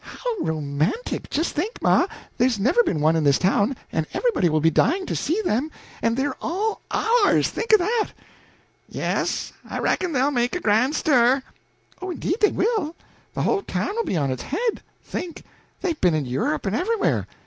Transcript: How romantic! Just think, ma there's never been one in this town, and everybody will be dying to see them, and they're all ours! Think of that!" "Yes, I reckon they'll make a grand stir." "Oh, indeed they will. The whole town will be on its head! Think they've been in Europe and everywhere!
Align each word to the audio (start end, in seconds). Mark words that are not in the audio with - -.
How 0.03 0.33
romantic! 0.39 1.29
Just 1.29 1.53
think, 1.53 1.79
ma 1.79 2.07
there's 2.39 2.57
never 2.57 2.81
been 2.81 3.01
one 3.01 3.15
in 3.15 3.23
this 3.23 3.37
town, 3.37 3.75
and 3.91 4.07
everybody 4.15 4.49
will 4.49 4.59
be 4.59 4.71
dying 4.71 5.05
to 5.05 5.15
see 5.15 5.39
them, 5.45 5.69
and 6.01 6.17
they're 6.17 6.35
all 6.41 6.81
ours! 6.89 7.49
Think 7.49 7.71
of 7.71 7.77
that!" 7.77 8.07
"Yes, 8.89 9.53
I 9.63 9.77
reckon 9.77 10.11
they'll 10.11 10.31
make 10.31 10.55
a 10.55 10.59
grand 10.59 10.95
stir." 10.95 11.43
"Oh, 12.01 12.09
indeed 12.09 12.37
they 12.41 12.51
will. 12.51 12.95
The 13.35 13.43
whole 13.43 13.61
town 13.61 13.93
will 13.95 14.03
be 14.03 14.17
on 14.17 14.31
its 14.31 14.41
head! 14.41 14.81
Think 15.03 15.43
they've 15.81 16.01
been 16.01 16.15
in 16.15 16.25
Europe 16.25 16.65
and 16.65 16.75
everywhere! 16.75 17.27